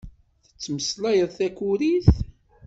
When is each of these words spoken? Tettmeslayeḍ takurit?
Tettmeslayeḍ 0.49 1.31
takurit? 1.37 2.07